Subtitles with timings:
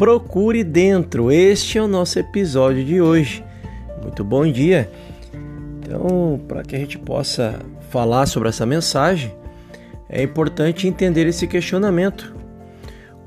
[0.00, 1.30] Procure Dentro.
[1.30, 3.44] Este é o nosso episódio de hoje.
[4.00, 4.90] Muito bom dia.
[5.78, 9.30] Então, para que a gente possa falar sobre essa mensagem,
[10.08, 12.34] é importante entender esse questionamento.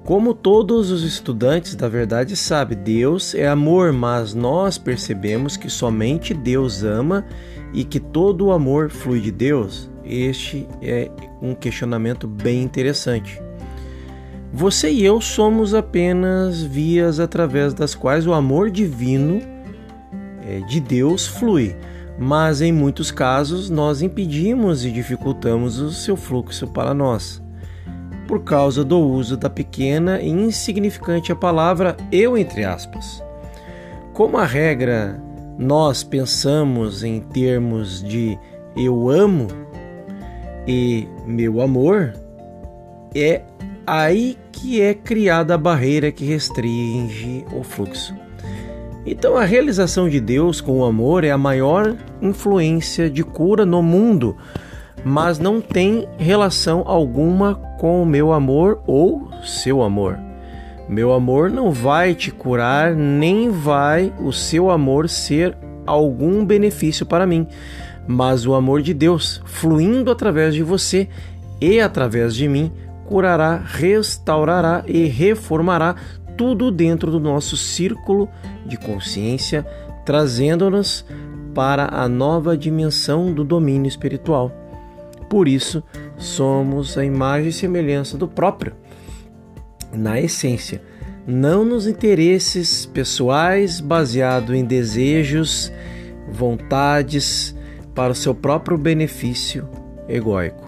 [0.04, 6.34] Como todos os estudantes da verdade sabem, Deus é amor, mas nós percebemos que somente
[6.34, 7.24] Deus ama
[7.72, 9.92] e que todo o amor flui de Deus.
[10.04, 13.43] Este é um questionamento bem interessante.
[14.56, 19.42] Você e eu somos apenas vias através das quais o amor divino
[20.48, 21.76] é, de Deus flui,
[22.20, 27.42] mas em muitos casos nós impedimos e dificultamos o seu fluxo para nós,
[28.28, 33.24] por causa do uso da pequena e insignificante palavra eu entre aspas.
[34.14, 35.20] Como a regra
[35.58, 38.38] nós pensamos em termos de
[38.78, 39.48] eu amo
[40.68, 42.14] e meu amor,
[43.16, 43.42] é
[43.86, 48.16] aí que é criada a barreira que restringe o fluxo.
[49.06, 53.84] Então, a realização de Deus com o amor é a maior influência de cura no
[53.84, 54.38] mundo,
[55.04, 60.18] mas não tem relação alguma com o meu amor ou seu amor.
[60.88, 67.28] Meu amor não vai te curar, nem vai o seu amor ser algum benefício para
[67.28, 67.46] mim,
[68.08, 71.10] mas o amor de Deus fluindo através de você
[71.60, 72.72] e através de mim
[73.06, 75.96] curará, restaurará e reformará
[76.38, 78.28] tudo dentro do nosso círculo
[78.66, 79.66] de consciência,
[80.06, 81.06] trazendo-nos
[81.54, 84.52] para a nova dimensão do domínio espiritual.
[85.30, 85.84] Por isso,
[86.18, 88.74] somos a imagem e semelhança do próprio.
[89.92, 90.82] Na essência,
[91.26, 95.72] não nos interesses pessoais baseados em desejos,
[96.32, 97.56] vontades
[97.96, 99.68] para o seu próprio benefício
[100.08, 100.63] egóico.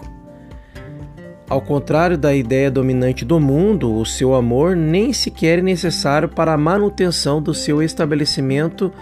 [1.48, 6.52] Ao contrário da ideia dominante do mundo, o seu amor nem sequer é necessário para
[6.52, 8.92] a manutenção do seu estabelecimento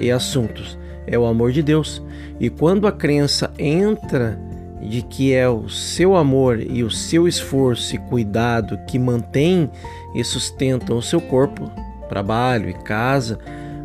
[0.00, 0.78] e assuntos.
[1.06, 2.02] É o amor de Deus.
[2.40, 4.38] E quando a crença entra
[4.80, 9.70] de que é o seu amor e o seu esforço e cuidado que mantém
[10.14, 11.70] e sustentam o seu corpo,
[12.08, 13.38] trabalho e casa,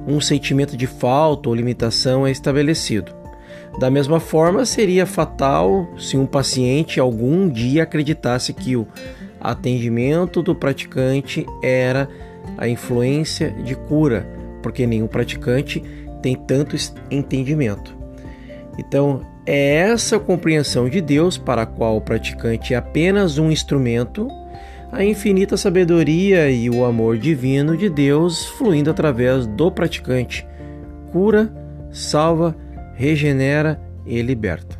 [0.07, 3.16] um sentimento de falta ou limitação é estabelecido.
[3.79, 8.87] Da mesma forma, seria fatal se um paciente algum dia acreditasse que o
[9.39, 12.09] atendimento do praticante era
[12.57, 14.27] a influência de cura,
[14.63, 15.83] porque nenhum praticante
[16.23, 16.75] tem tanto
[17.11, 17.95] entendimento.
[18.79, 24.27] Então, é essa compreensão de Deus para a qual o praticante é apenas um instrumento,
[24.91, 30.47] a infinita sabedoria e o amor divino de Deus fluindo através do praticante,
[31.11, 31.53] cura,
[31.91, 32.55] salva
[32.97, 34.77] regenera e liberta.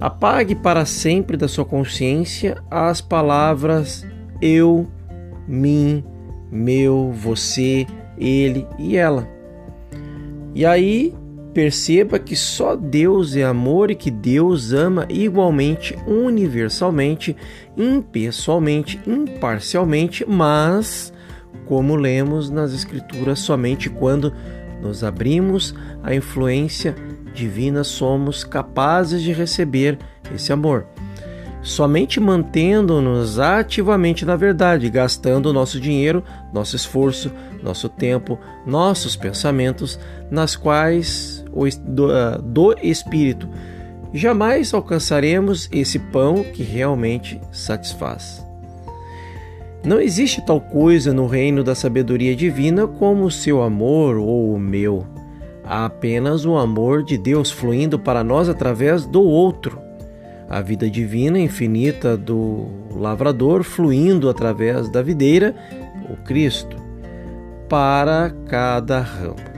[0.00, 4.04] Apague para sempre da sua consciência as palavras
[4.40, 4.88] eu,
[5.46, 6.04] mim,
[6.50, 7.86] meu, você,
[8.18, 9.28] ele e ela.
[10.52, 11.14] E aí
[11.54, 17.36] perceba que só Deus é amor e que Deus ama igualmente, universalmente,
[17.76, 21.12] impessoalmente, imparcialmente, mas,
[21.64, 24.32] como lemos nas Escrituras, somente quando
[24.82, 26.94] nos abrimos à influência
[27.32, 29.98] divina, somos capazes de receber
[30.34, 30.86] esse amor.
[31.62, 37.30] Somente mantendo-nos ativamente na verdade, gastando nosso dinheiro, nosso esforço,
[37.62, 39.98] nosso tempo, nossos pensamentos,
[40.28, 41.44] nas quais
[41.86, 43.48] do, ah, do Espírito,
[44.12, 48.41] jamais alcançaremos esse pão que realmente satisfaz.
[49.84, 54.58] Não existe tal coisa no reino da sabedoria divina como o seu amor ou o
[54.58, 55.04] meu.
[55.64, 59.80] Há apenas o amor de Deus fluindo para nós através do outro.
[60.48, 65.52] A vida divina infinita do lavrador fluindo através da videira,
[66.08, 66.76] o Cristo,
[67.68, 69.52] para cada ramo.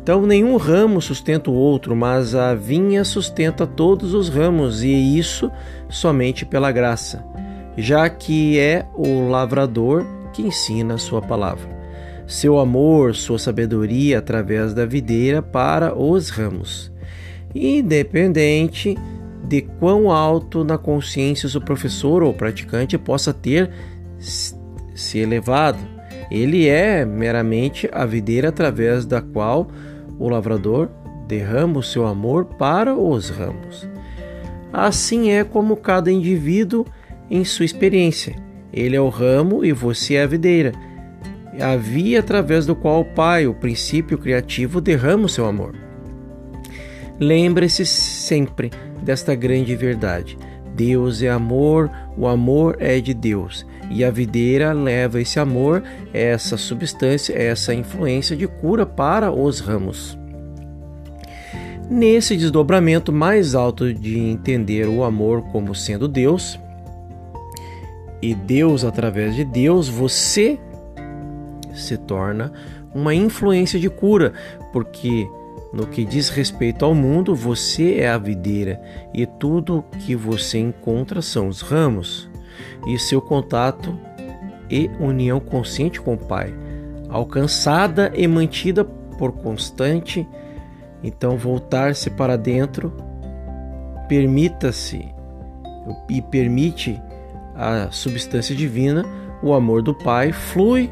[0.00, 5.50] Então, nenhum ramo sustenta o outro, mas a vinha sustenta todos os ramos, e isso
[5.88, 7.24] somente pela graça
[7.76, 11.76] já que é o lavrador que ensina a sua palavra.
[12.26, 16.92] Seu amor, sua sabedoria através da videira para os ramos.
[17.54, 18.96] Independente
[19.44, 23.70] de quão alto na consciência o professor ou praticante possa ter
[24.18, 25.78] se elevado,
[26.30, 29.68] ele é meramente a videira através da qual
[30.18, 30.88] o lavrador
[31.28, 33.88] derrama o seu amor para os ramos.
[34.72, 36.84] Assim é como cada indivíduo
[37.30, 38.36] em sua experiência.
[38.72, 40.72] Ele é o ramo e você é a videira.
[41.60, 45.74] A via através do qual o Pai, o princípio criativo, derrama o seu amor.
[47.18, 48.70] Lembre-se sempre
[49.02, 50.36] desta grande verdade.
[50.74, 53.66] Deus é amor, o amor é de Deus.
[53.90, 55.82] E a videira leva esse amor,
[56.12, 60.18] essa substância, essa influência de cura para os ramos.
[61.88, 66.58] Nesse desdobramento mais alto de entender o amor como sendo Deus,
[68.26, 70.58] e Deus através de Deus, você
[71.72, 72.52] se torna
[72.92, 74.32] uma influência de cura,
[74.72, 75.30] porque
[75.72, 78.82] no que diz respeito ao mundo, você é a videira
[79.14, 82.28] e tudo que você encontra são os ramos.
[82.88, 83.96] E seu contato
[84.68, 86.52] e união consciente com o Pai,
[87.08, 90.26] alcançada e mantida por constante,
[91.00, 92.92] então voltar-se para dentro,
[94.08, 95.14] permita-se
[96.08, 97.00] e permite
[97.56, 99.04] a substância divina,
[99.42, 100.90] o amor do Pai flui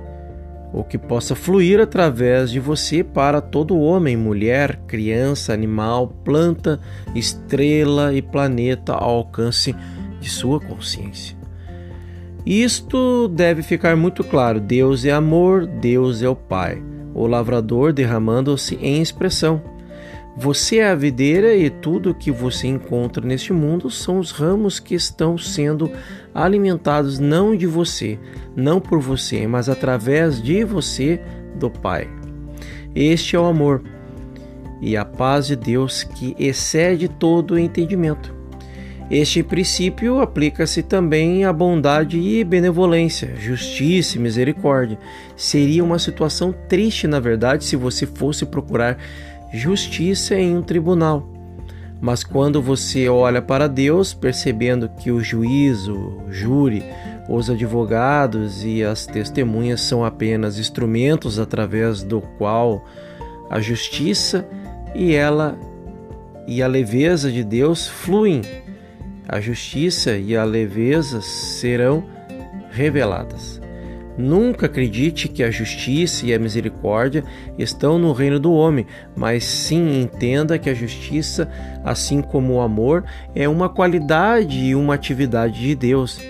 [0.73, 6.81] ou que possa fluir através de você para todo homem, mulher, criança, animal, planta,
[7.15, 9.75] estrela e planeta ao alcance
[10.21, 11.37] de sua consciência.
[12.45, 16.83] Isto deve ficar muito claro: Deus é amor, Deus é o Pai,
[17.15, 19.74] o lavrador derramando-se em expressão.
[20.37, 24.95] Você é a videira e tudo que você encontra neste mundo são os ramos que
[24.95, 25.89] estão sendo
[26.35, 28.19] alimentados não de você,
[28.57, 31.21] não por você, mas através de você
[31.55, 32.09] do Pai.
[32.97, 33.85] Este é o amor
[34.81, 38.35] e a paz de Deus que excede todo o entendimento.
[39.11, 44.99] Este princípio aplica-se também à bondade e benevolência, justiça e misericórdia.
[45.37, 48.97] Seria uma situação triste, na verdade, se você fosse procurar
[49.55, 51.29] justiça em um tribunal.
[52.01, 55.95] Mas quando você olha para Deus, percebendo que o juízo,
[56.27, 56.83] o júri,
[57.29, 62.85] os advogados e as testemunhas são apenas instrumentos através do qual
[63.49, 64.47] a justiça
[64.95, 65.59] e ela
[66.47, 68.43] e a leveza de Deus fluem.
[69.27, 72.05] A justiça e a leveza serão
[72.71, 73.54] reveladas.
[74.17, 77.25] Nunca acredite que a justiça e a misericórdia
[77.59, 81.51] estão no reino do homem, mas sim entenda que a justiça,
[81.85, 86.21] assim como o amor, é uma qualidade e uma atividade de Deus.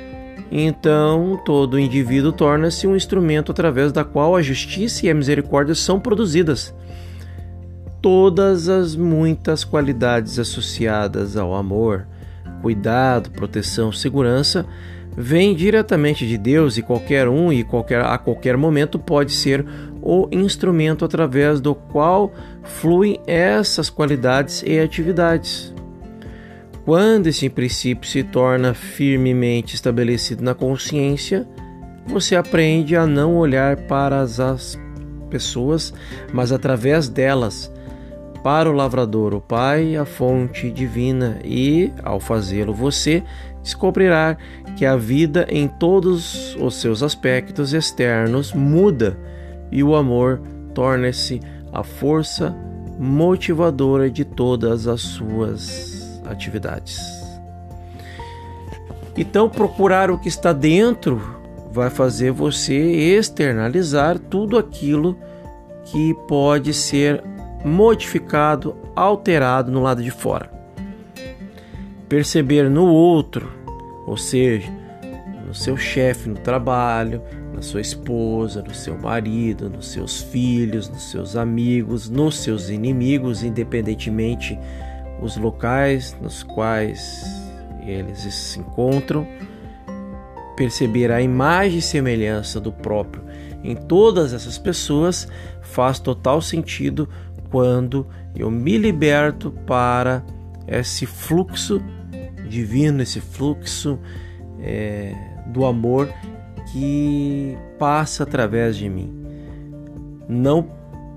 [0.50, 6.00] Então, todo indivíduo torna-se um instrumento através da qual a justiça e a misericórdia são
[6.00, 6.74] produzidas.
[8.00, 12.06] Todas as muitas qualidades associadas ao amor,
[12.62, 14.64] cuidado, proteção, segurança
[15.16, 19.64] vem diretamente de Deus e qualquer um e qualquer, a qualquer momento pode ser
[20.02, 22.32] o instrumento através do qual
[22.62, 25.72] fluem essas qualidades e atividades.
[26.84, 31.48] Quando esse princípio se torna firmemente estabelecido na consciência,
[32.06, 34.78] você aprende a não olhar para as
[35.30, 35.94] pessoas,
[36.32, 37.72] mas através delas,
[38.42, 43.22] para o lavrador, o Pai, a fonte divina, e, ao fazê-lo, você
[43.64, 44.36] descobrirá
[44.76, 49.18] que a vida em todos os seus aspectos externos muda
[49.72, 50.40] e o amor
[50.74, 51.40] torna-se
[51.72, 52.54] a força
[52.98, 57.00] motivadora de todas as suas atividades.
[59.16, 61.20] Então, procurar o que está dentro
[61.72, 65.18] vai fazer você externalizar tudo aquilo
[65.84, 67.22] que pode ser
[67.64, 70.53] modificado, alterado no lado de fora
[72.14, 73.50] perceber no outro,
[74.06, 74.70] ou seja,
[75.44, 77.20] no seu chefe no trabalho,
[77.52, 83.42] na sua esposa, no seu marido, nos seus filhos, nos seus amigos, nos seus inimigos,
[83.42, 84.56] independentemente
[85.20, 87.24] os locais nos quais
[87.84, 89.26] eles se encontram,
[90.56, 93.24] perceber a imagem e semelhança do próprio
[93.64, 95.26] em todas essas pessoas
[95.62, 97.08] faz total sentido
[97.50, 98.06] quando
[98.36, 100.22] eu me liberto para
[100.68, 101.82] esse fluxo
[102.54, 103.98] divino, esse fluxo
[104.60, 105.12] é,
[105.46, 106.08] do amor
[106.72, 109.12] que passa através de mim.
[110.28, 110.62] Não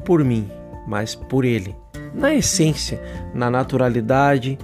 [0.03, 0.49] por mim,
[0.87, 1.75] mas por Ele.
[2.13, 3.01] Na essência,
[3.33, 4.57] na naturalidade.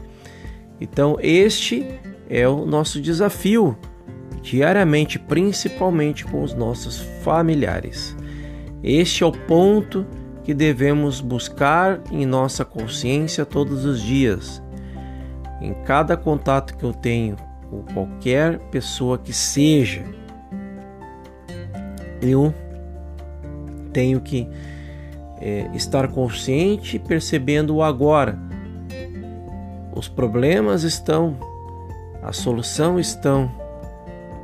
[0.82, 1.88] Então, este
[2.30, 3.77] é o nosso desafio
[4.42, 8.18] diariamente, principalmente com os nossos familiares.
[8.84, 10.06] Este é o ponto
[10.44, 14.62] que devemos buscar em nossa consciência todos os dias
[15.63, 17.38] em cada contato que eu tenho
[17.70, 20.03] com qualquer pessoa que seja,
[22.22, 22.53] eu
[23.93, 24.48] tenho que
[25.39, 28.38] é, estar consciente, percebendo o agora.
[29.96, 31.38] Os problemas estão,
[32.22, 33.50] a solução estão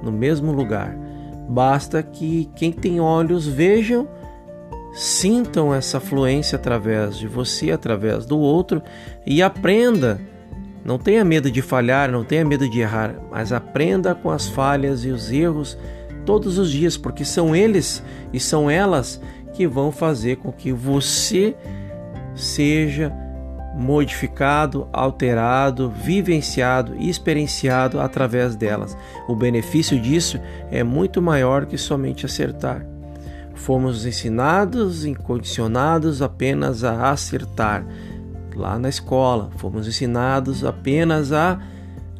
[0.01, 0.95] no mesmo lugar.
[1.49, 4.07] Basta que quem tem olhos vejam,
[4.93, 8.81] sintam essa fluência através de você, através do outro
[9.25, 10.19] e aprenda
[10.89, 15.05] Não tenha medo de falhar, não tenha medo de errar, mas aprenda com as falhas
[15.05, 15.77] e os erros
[16.25, 18.01] todos os dias, porque são eles
[18.33, 19.21] e são elas
[19.53, 21.55] que vão fazer com que você
[22.33, 23.13] seja
[23.75, 28.97] modificado, alterado, vivenciado e experienciado através delas.
[29.27, 30.39] O benefício disso
[30.71, 32.83] é muito maior que somente acertar.
[33.53, 37.85] Fomos ensinados e condicionados apenas a acertar.
[38.59, 41.57] Lá na escola, fomos ensinados apenas a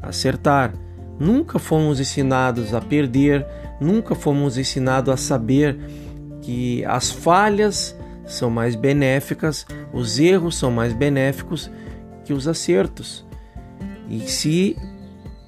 [0.01, 0.73] acertar.
[1.19, 3.45] Nunca fomos ensinados a perder,
[3.81, 5.77] nunca fomos ensinados a saber
[6.41, 7.93] que as falhas
[8.25, 11.69] são mais benéficas, os erros são mais benéficos
[12.23, 13.27] que os acertos.
[14.07, 14.77] E se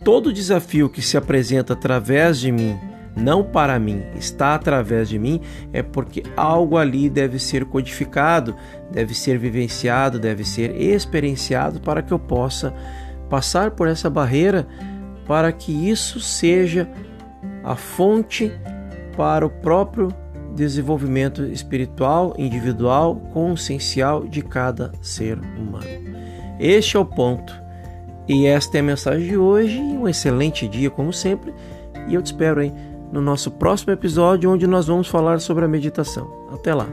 [0.03, 2.77] todo desafio que se apresenta através de mim,
[3.15, 5.41] não para mim, está através de mim,
[5.73, 8.55] é porque algo ali deve ser codificado,
[8.91, 12.73] deve ser vivenciado, deve ser experienciado para que eu possa
[13.29, 14.67] passar por essa barreira,
[15.27, 16.89] para que isso seja
[17.63, 18.51] a fonte
[19.15, 20.09] para o próprio
[20.55, 25.85] desenvolvimento espiritual, individual, consciencial de cada ser humano.
[26.59, 27.59] Este é o ponto.
[28.27, 29.79] E esta é a mensagem de hoje.
[29.79, 31.53] Um excelente dia, como sempre.
[32.07, 32.73] E eu te espero aí
[33.11, 36.31] no nosso próximo episódio, onde nós vamos falar sobre a meditação.
[36.53, 36.87] Até lá!